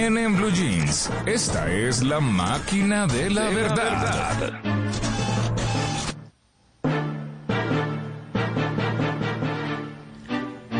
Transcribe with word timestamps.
También 0.00 0.24
en 0.24 0.34
Blue 0.34 0.50
Jeans. 0.50 1.10
Esta 1.26 1.70
es 1.70 2.02
la 2.02 2.20
máquina 2.20 3.06
de 3.06 3.28
la 3.28 3.50
verdad. 3.50 4.60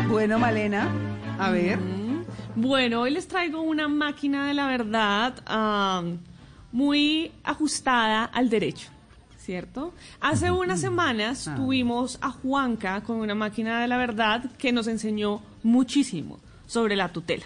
Bueno, 0.09 0.39
Malena, 0.39 0.89
a 1.39 1.51
ver. 1.51 1.79
Bueno, 2.55 3.01
hoy 3.01 3.11
les 3.11 3.27
traigo 3.27 3.61
una 3.61 3.87
máquina 3.87 4.47
de 4.47 4.53
la 4.53 4.67
verdad 4.67 6.03
muy 6.71 7.31
ajustada 7.43 8.25
al 8.25 8.49
derecho, 8.49 8.89
¿cierto? 9.37 9.93
Hace 10.19 10.51
unas 10.51 10.79
semanas 10.81 11.47
Ah. 11.47 11.55
tuvimos 11.55 12.17
a 12.21 12.31
Juanca 12.31 13.01
con 13.01 13.17
una 13.17 13.35
máquina 13.35 13.81
de 13.81 13.87
la 13.87 13.97
verdad 13.97 14.49
que 14.57 14.71
nos 14.71 14.87
enseñó 14.87 15.41
muchísimo 15.63 16.39
sobre 16.67 16.95
la 16.95 17.09
tutela. 17.09 17.45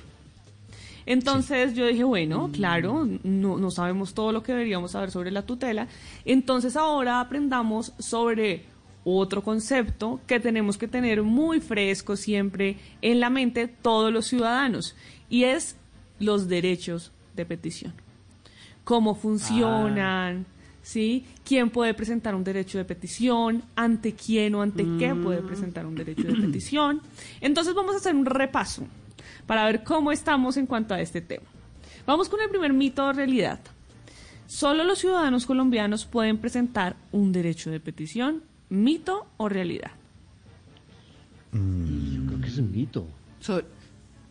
Entonces 1.06 1.76
yo 1.76 1.86
dije, 1.86 2.04
bueno, 2.04 2.50
claro, 2.52 3.08
no, 3.24 3.58
no 3.58 3.72
sabemos 3.72 4.14
todo 4.14 4.32
lo 4.32 4.42
que 4.42 4.54
deberíamos 4.54 4.92
saber 4.92 5.12
sobre 5.12 5.32
la 5.32 5.44
tutela. 5.44 5.88
Entonces 6.26 6.76
ahora 6.76 7.20
aprendamos 7.20 7.94
sobre 8.00 8.66
otro 9.04 9.44
concepto 9.44 10.20
que 10.26 10.40
tenemos 10.40 10.78
que 10.78 10.88
tener 10.88 11.22
muy 11.22 11.62
fresco 11.62 12.16
siempre 12.16 12.78
en 13.02 13.20
la 13.20 13.30
mente 13.30 13.68
todos 13.68 14.12
los 14.12 14.26
ciudadanos 14.26 14.96
y 15.30 15.44
es 15.44 15.78
los 16.20 16.48
derechos 16.48 17.12
de 17.36 17.46
petición. 17.46 17.94
Cómo 18.84 19.14
funcionan, 19.14 20.46
¿sí? 20.82 21.26
¿Quién 21.44 21.70
puede 21.70 21.94
presentar 21.94 22.34
un 22.34 22.44
derecho 22.44 22.80
de 22.80 22.86
petición? 22.86 23.64
¿Ante 23.76 24.14
quién 24.14 24.56
o 24.56 24.62
ante 24.64 24.84
qué 24.98 25.14
puede 25.14 25.42
presentar 25.42 25.86
un 25.86 25.96
derecho 25.96 26.24
de 26.24 26.36
petición? 26.36 27.02
Entonces 27.42 27.76
vamos 27.76 27.94
a 27.94 27.98
hacer 27.98 28.16
un 28.16 28.26
repaso 28.26 28.88
para 29.48 29.66
ver 29.66 29.84
cómo 29.84 30.12
estamos 30.12 30.58
en 30.58 30.66
cuanto 30.68 30.94
a 30.94 31.02
este 31.02 31.22
tema. 31.22 31.46
Vamos 32.06 32.30
con 32.30 32.42
el 32.42 32.50
primer 32.50 32.74
mito 32.74 33.06
o 33.06 33.14
realidad. 33.14 33.60
Solo 34.48 34.84
los 34.84 35.00
ciudadanos 35.00 35.46
colombianos 35.46 36.06
pueden 36.06 36.38
presentar 36.38 36.96
un 37.12 37.32
derecho 37.32 37.72
de 37.72 37.80
petición, 37.80 38.44
mito 38.70 39.26
o 39.38 39.50
realidad. 39.50 39.92
Yo 41.52 42.26
creo 42.28 42.42
que 42.42 42.48
es 42.48 42.58
un 42.58 42.72
mito. 42.72 43.08
So- 43.40 43.62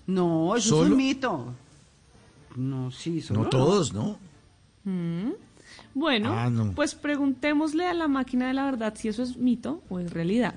no, 0.07 0.55
eso 0.57 0.85
es 0.85 0.91
un 0.91 0.97
mito. 0.97 1.55
No, 2.57 2.91
sí, 2.91 3.21
solo 3.23 3.45
No 3.45 3.49
todos, 3.49 3.93
¿no? 3.93 4.19
Bueno, 5.95 6.33
Ah, 6.33 6.51
no. 6.51 6.73
pues 6.73 6.95
preguntémosle 6.95 7.87
a 7.87 7.95
la 7.95 8.07
máquina 8.07 8.47
de 8.49 8.55
la 8.55 8.65
verdad 8.67 8.95
si 8.97 9.09
eso 9.09 9.23
es 9.23 9.37
mito 9.37 9.83
o 9.89 9.99
es 9.99 10.13
realidad. 10.13 10.55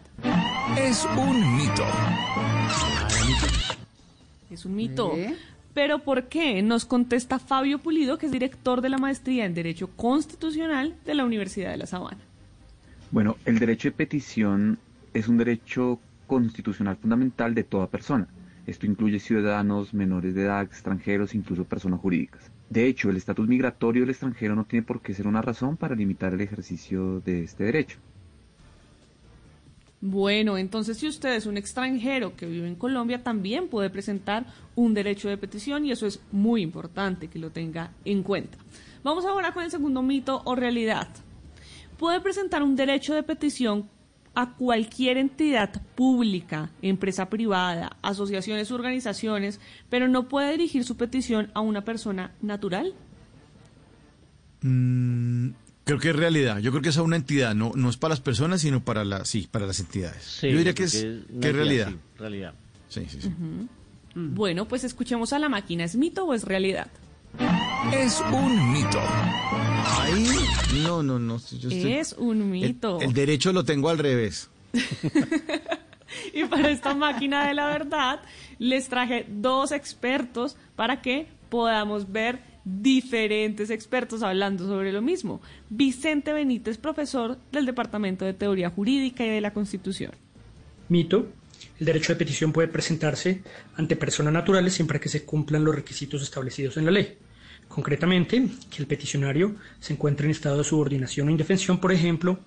Es 0.77 1.07
un 1.17 1.55
mito. 1.57 1.83
Es 4.49 4.65
un 4.65 4.75
mito. 4.75 5.13
¿Eh? 5.15 5.35
Pero 5.73 5.99
¿por 5.99 6.23
qué? 6.23 6.61
Nos 6.63 6.85
contesta 6.85 7.37
Fabio 7.37 7.79
Pulido, 7.79 8.17
que 8.17 8.25
es 8.25 8.31
director 8.31 8.81
de 8.81 8.89
la 8.89 8.97
maestría 8.97 9.45
en 9.45 9.53
Derecho 9.53 9.89
Constitucional 9.95 10.95
de 11.05 11.13
la 11.13 11.25
Universidad 11.25 11.71
de 11.71 11.77
La 11.77 11.85
Sabana. 11.85 12.17
Bueno, 13.11 13.37
el 13.45 13.59
derecho 13.59 13.89
de 13.89 13.93
petición 13.93 14.79
es 15.13 15.27
un 15.27 15.37
derecho 15.37 15.99
constitucional 16.25 16.97
fundamental 16.97 17.53
de 17.53 17.63
toda 17.63 17.87
persona. 17.87 18.27
Esto 18.65 18.85
incluye 18.85 19.19
ciudadanos, 19.19 19.93
menores 19.93 20.35
de 20.35 20.43
edad, 20.43 20.63
extranjeros, 20.63 21.35
incluso 21.35 21.63
personas 21.63 22.01
jurídicas. 22.01 22.51
De 22.69 22.85
hecho, 22.85 23.09
el 23.09 23.15
estatus 23.15 23.47
migratorio 23.47 24.01
del 24.01 24.09
extranjero 24.09 24.55
no 24.55 24.65
tiene 24.65 24.85
por 24.85 25.01
qué 25.01 25.13
ser 25.13 25.25
una 25.25 25.41
razón 25.41 25.77
para 25.77 25.95
limitar 25.95 26.33
el 26.33 26.41
ejercicio 26.41 27.21
de 27.21 27.43
este 27.43 27.63
derecho. 27.63 27.97
Bueno, 29.99 30.57
entonces 30.57 30.97
si 30.97 31.07
usted 31.07 31.33
es 31.35 31.47
un 31.47 31.57
extranjero 31.57 32.35
que 32.35 32.45
vive 32.45 32.67
en 32.67 32.75
Colombia, 32.75 33.23
también 33.23 33.67
puede 33.67 33.89
presentar 33.89 34.45
un 34.75 34.93
derecho 34.93 35.27
de 35.27 35.37
petición 35.37 35.85
y 35.85 35.91
eso 35.91 36.05
es 36.05 36.21
muy 36.31 36.61
importante 36.61 37.29
que 37.29 37.39
lo 37.39 37.49
tenga 37.49 37.91
en 38.05 38.21
cuenta. 38.21 38.59
Vamos 39.03 39.25
ahora 39.25 39.53
con 39.53 39.63
el 39.63 39.71
segundo 39.71 40.03
mito 40.03 40.41
o 40.45 40.55
realidad. 40.55 41.07
Puede 41.97 42.21
presentar 42.21 42.61
un 42.61 42.75
derecho 42.75 43.15
de 43.15 43.23
petición 43.23 43.89
a 44.35 44.53
cualquier 44.53 45.17
entidad 45.17 45.81
pública, 45.95 46.69
empresa 46.83 47.27
privada, 47.27 47.97
asociaciones 48.03 48.69
organizaciones, 48.69 49.59
pero 49.89 50.07
no 50.07 50.27
puede 50.27 50.51
dirigir 50.51 50.83
su 50.83 50.95
petición 50.95 51.49
a 51.55 51.61
una 51.61 51.83
persona 51.83 52.35
natural. 52.39 52.93
Mm, 54.61 55.49
creo 55.87 55.99
que 55.99 56.09
es 56.11 56.15
realidad. 56.15 56.59
Yo 56.59 56.69
creo 56.71 56.83
que 56.83 56.89
es 56.89 56.97
a 56.97 57.01
una 57.01 57.15
entidad. 57.15 57.55
No, 57.55 57.71
no 57.75 57.89
es 57.89 57.97
para 57.97 58.11
las 58.11 58.21
personas, 58.21 58.61
sino 58.61 58.83
para, 58.83 59.03
la, 59.03 59.25
sí, 59.25 59.47
para 59.49 59.65
las 59.65 59.79
entidades. 59.79 60.21
Sí, 60.23 60.51
Yo 60.51 60.57
diría 60.59 60.75
que 60.75 60.83
es, 60.83 60.93
que 61.41 61.49
es 61.49 61.55
realidad. 61.55 61.89
sí, 61.89 61.97
realidad. 62.19 62.53
Sí, 62.89 63.05
sí, 63.09 63.19
sí. 63.21 63.31
Bueno, 64.13 64.67
pues 64.67 64.83
escuchemos 64.83 65.33
a 65.33 65.39
la 65.39 65.49
máquina. 65.49 65.83
¿Es 65.83 65.95
mito 65.95 66.25
o 66.25 66.33
es 66.35 66.43
realidad? 66.43 66.87
Es 67.93 68.21
un 68.31 68.71
mito. 68.73 68.99
Ahí, 69.01 70.27
no, 70.83 71.01
no, 71.03 71.17
no. 71.19 71.39
sí, 71.39 71.57
yo 71.59 71.69
estoy- 71.69 71.93
Es 71.93 72.13
un 72.13 72.41
el, 72.41 72.47
mito. 72.47 72.99
el 73.01 73.13
derecho 73.13 73.51
lo 73.53 73.63
tengo 73.63 73.89
al 73.89 73.97
revés. 73.97 74.49
Y 76.33 76.45
para 76.45 76.69
esta 76.71 76.95
máquina 76.95 77.45
de 77.47 77.53
la 77.53 77.67
verdad 77.67 78.21
les 78.59 78.87
traje 78.87 79.25
dos 79.27 79.71
expertos 79.73 80.55
para 80.75 81.01
que 81.01 81.27
podamos 81.49 82.11
ver 82.11 82.39
diferentes 82.67 83.69
expertos 83.69 84.23
hablando 84.23 84.67
sobre 84.67 84.91
lo 84.91 85.01
mismo. 85.01 85.41
Vicente 85.69 86.33
Benítez, 86.33 86.77
profesor 86.77 87.37
del 87.51 87.65
Departamento 87.65 88.25
de 88.25 88.33
Teoría 88.33 88.69
Jurídica 88.69 89.25
y 89.25 89.29
de 89.29 89.41
la 89.41 89.53
Constitución. 89.53 90.11
Mito. 90.89 91.27
El 91.79 91.85
derecho 91.85 92.13
de 92.13 92.19
petición 92.19 92.51
puede 92.51 92.67
presentarse 92.67 93.41
ante 93.75 93.95
personas 93.95 94.33
naturales 94.33 94.73
siempre 94.73 94.99
que 94.99 95.09
se 95.09 95.23
cumplan 95.23 95.63
los 95.63 95.75
requisitos 95.75 96.21
establecidos 96.21 96.77
en 96.77 96.85
la 96.85 96.91
ley. 96.91 97.17
Concretamente, 97.67 98.47
que 98.69 98.81
el 98.81 98.87
peticionario 98.87 99.55
se 99.79 99.93
encuentre 99.93 100.25
en 100.25 100.31
estado 100.31 100.57
de 100.57 100.63
subordinación 100.63 101.27
o 101.27 101.31
indefensión, 101.31 101.79
por 101.79 101.91
ejemplo, 101.91 102.39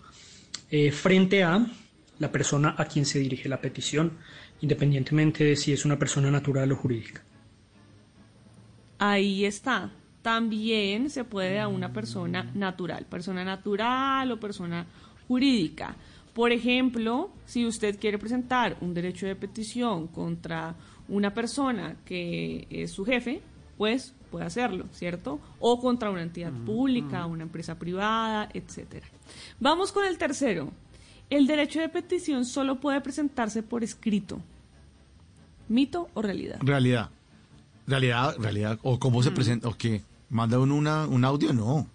eh, 0.70 0.91
frente 0.91 1.44
a 1.44 1.64
la 2.19 2.32
persona 2.32 2.75
a 2.76 2.84
quien 2.87 3.04
se 3.06 3.19
dirige 3.19 3.48
la 3.48 3.60
petición, 3.60 4.12
independientemente 4.60 5.44
de 5.44 5.56
si 5.56 5.72
es 5.72 5.84
una 5.84 5.98
persona 5.98 6.31
natural 6.31 6.72
o 6.72 6.76
jurídica. 6.76 7.22
Ahí 8.98 9.44
está. 9.44 9.91
También 10.22 11.08
se 11.10 11.25
puede 11.25 11.60
a 11.60 11.69
una 11.69 11.92
persona 11.92 12.50
natural, 12.54 13.06
persona 13.06 13.44
natural 13.44 14.32
o 14.32 14.41
persona 14.41 14.86
jurídica. 15.28 15.97
Por 16.34 16.53
ejemplo, 16.53 17.31
si 17.47 17.66
usted 17.66 17.98
quiere 17.98 18.19
presentar 18.19 18.76
un 18.81 18.94
derecho 18.94 19.26
de 19.26 19.36
petición 19.36 20.06
contra 20.08 20.75
una 21.08 21.32
persona 21.34 21.97
que 22.04 22.66
es 22.70 22.92
su 22.92 23.04
jefe, 23.04 23.41
pues 23.76 24.14
puede 24.31 24.44
hacerlo, 24.44 24.86
¿cierto? 24.92 25.41
O 25.58 25.81
contra 25.81 26.10
una 26.10 26.22
entidad 26.22 26.52
pública, 26.52 27.26
una 27.26 27.42
empresa 27.42 27.78
privada, 27.78 28.48
etcétera. 28.52 29.06
Vamos 29.58 29.91
con 29.91 30.04
el 30.04 30.19
tercero. 30.19 30.70
El 31.31 31.47
derecho 31.47 31.81
de 31.81 31.88
petición 31.88 32.44
solo 32.44 32.81
puede 32.81 33.00
presentarse 33.00 33.62
por 33.62 33.82
escrito. 33.82 34.41
¿Mito 35.69 36.08
o 36.14 36.22
realidad? 36.22 36.58
Realidad. 36.60 37.10
Realidad, 37.87 38.37
realidad. 38.38 38.78
O 38.82 38.98
cómo 38.98 39.22
se 39.22 39.31
presenta, 39.31 39.69
o 39.69 39.76
qué. 39.76 40.02
Manda 40.30 40.58
uno 40.58 40.76
una, 40.76 41.06
un 41.06 41.24
audio, 41.24 41.52
no. 41.52 41.86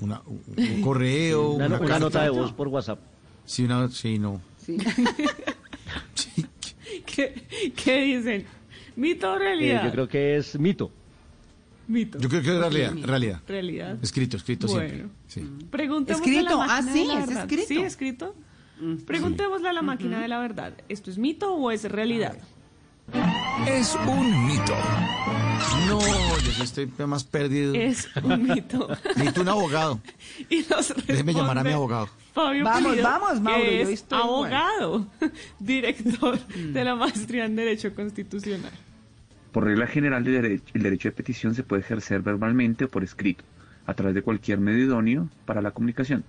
Una, 0.00 0.22
un, 0.26 0.80
correo, 0.82 1.50
Una, 1.50 1.66
una, 1.78 1.98
nota 1.98 2.22
de 2.22 2.30
voz 2.30 2.52
por 2.52 2.68
WhatsApp. 2.68 3.00
Sí, 3.44 3.64
una, 3.64 3.88
sí, 3.88 4.18
no. 4.18 4.40
Sí. 4.64 4.76
Sí. 6.14 6.44
¿Qué, 7.06 7.72
qué 7.74 8.02
dicen? 8.02 8.44
¿Mito 8.96 9.30
o 9.32 9.36
Eh, 9.36 9.38
realidad? 9.38 9.84
yo 9.84 9.90
creo 9.92 10.08
que 10.08 10.36
es 10.36 10.58
mito. 10.58 10.90
Mito. 11.86 12.18
Yo 12.18 12.28
creo 12.28 12.42
que 12.42 12.48
es 12.50 12.58
realidad, 12.58 12.92
realidad. 13.02 13.40
Realidad. 13.46 13.98
Escrito, 14.02 14.36
escrito 14.36 14.66
Bueno. 14.66 15.08
siempre. 15.26 15.60
Sí. 15.60 15.66
Preguntemos 15.70 16.20
Escrito, 16.20 16.60
a 16.60 16.66
la 16.66 16.76
ah, 16.76 16.82
sí, 16.82 17.08
es 17.10 17.30
escrito. 17.30 17.66
Sí, 17.68 17.78
escrito. 17.78 18.34
Preguntémosle 19.06 19.68
a 19.68 19.72
la 19.72 19.82
máquina 19.82 20.20
de 20.20 20.28
la 20.28 20.38
verdad. 20.38 20.74
¿Esto 20.88 21.10
es 21.10 21.18
mito 21.18 21.54
o 21.54 21.70
es 21.70 21.84
realidad? 21.84 22.36
Es 23.66 23.96
un 24.06 24.46
mito. 24.46 24.74
No, 25.88 26.00
yo 26.00 26.62
estoy 26.64 26.90
más 27.06 27.24
perdido. 27.24 27.74
Es 27.74 28.08
un 28.22 28.42
mito. 28.46 28.88
Necesito 29.16 29.42
un 29.42 29.48
abogado. 29.48 30.00
y 30.48 30.64
nos 30.68 30.94
Déjeme 31.06 31.32
llamar 31.34 31.58
a 31.58 31.64
mi 31.64 31.72
abogado. 31.72 32.08
Fabio 32.32 32.64
Vamos, 32.64 32.82
Pulido, 32.90 33.04
vamos, 33.04 33.40
Mauro, 33.40 33.64
que 33.64 33.76
yo 33.76 33.82
es 33.82 33.88
estoy 33.88 34.18
igual. 34.18 34.52
abogado, 34.54 35.06
director 35.58 36.38
de 36.46 36.84
la 36.84 36.94
maestría 36.94 37.46
en 37.46 37.56
Derecho 37.56 37.94
Constitucional. 37.94 38.72
Por 39.52 39.64
regla 39.64 39.86
general, 39.86 40.26
el 40.26 40.82
derecho 40.82 41.08
de 41.08 41.12
petición 41.12 41.54
se 41.54 41.62
puede 41.62 41.82
ejercer 41.82 42.20
verbalmente 42.20 42.84
o 42.84 42.88
por 42.88 43.02
escrito, 43.02 43.44
a 43.86 43.94
través 43.94 44.14
de 44.14 44.22
cualquier 44.22 44.60
medio 44.60 44.84
idóneo 44.84 45.28
para 45.46 45.62
la 45.62 45.72
comunicación. 45.72 46.22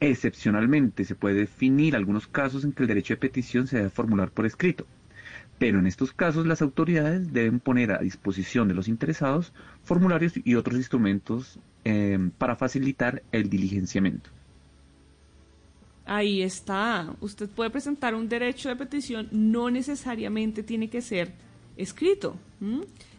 Excepcionalmente, 0.00 1.04
se 1.04 1.14
puede 1.14 1.34
definir 1.34 1.96
algunos 1.96 2.26
casos 2.28 2.64
en 2.64 2.72
que 2.72 2.84
el 2.84 2.88
derecho 2.88 3.14
de 3.14 3.18
petición 3.18 3.66
se 3.66 3.78
debe 3.78 3.90
formular 3.90 4.30
por 4.30 4.46
escrito, 4.46 4.86
pero 5.58 5.78
en 5.78 5.86
estos 5.86 6.12
casos 6.12 6.46
las 6.46 6.62
autoridades 6.62 7.32
deben 7.32 7.60
poner 7.60 7.92
a 7.92 7.98
disposición 7.98 8.68
de 8.68 8.74
los 8.74 8.88
interesados 8.88 9.52
formularios 9.82 10.34
y 10.42 10.54
otros 10.54 10.76
instrumentos 10.76 11.58
eh, 11.84 12.18
para 12.38 12.56
facilitar 12.56 13.22
el 13.32 13.50
diligenciamiento. 13.50 14.30
Ahí 16.06 16.42
está. 16.42 17.14
Usted 17.20 17.50
puede 17.50 17.68
presentar 17.68 18.14
un 18.14 18.28
derecho 18.28 18.70
de 18.70 18.76
petición, 18.76 19.28
no 19.30 19.70
necesariamente 19.70 20.62
tiene 20.62 20.88
que 20.88 21.02
ser 21.02 21.34
escrito. 21.78 22.36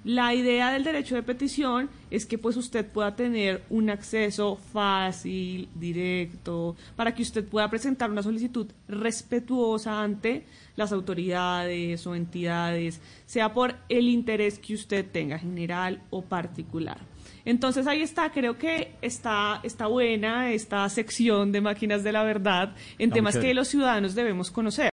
La 0.03 0.33
idea 0.33 0.71
del 0.71 0.83
derecho 0.83 1.15
de 1.15 1.23
petición 1.23 1.89
es 2.11 2.25
que 2.25 2.38
pues 2.38 2.56
usted 2.56 2.85
pueda 2.85 3.15
tener 3.15 3.63
un 3.69 3.89
acceso 3.89 4.57
fácil, 4.71 5.67
directo, 5.75 6.75
para 6.95 7.13
que 7.13 7.21
usted 7.21 7.45
pueda 7.45 7.69
presentar 7.69 8.11
una 8.11 8.23
solicitud 8.23 8.67
respetuosa 8.88 10.01
ante 10.01 10.45
las 10.75 10.91
autoridades 10.91 12.06
o 12.06 12.15
entidades, 12.15 13.01
sea 13.25 13.53
por 13.53 13.75
el 13.89 14.07
interés 14.07 14.59
que 14.59 14.73
usted 14.73 15.05
tenga, 15.09 15.38
general 15.38 16.01
o 16.09 16.21
particular. 16.21 17.00
Entonces 17.45 17.88
ahí 17.88 18.01
está, 18.01 18.31
creo 18.31 18.57
que 18.57 18.95
está, 19.01 19.59
está 19.63 19.88
buena 19.88 20.51
esta 20.51 20.88
sección 20.89 21.51
de 21.51 21.62
máquinas 21.62 22.03
de 22.03 22.12
la 22.12 22.23
verdad 22.23 22.75
en 22.97 23.12
temas 23.12 23.38
que 23.38 23.53
los 23.53 23.67
ciudadanos 23.67 24.15
debemos 24.15 24.51
conocer. 24.51 24.88